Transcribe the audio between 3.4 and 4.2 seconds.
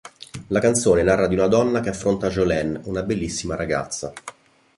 ragazza.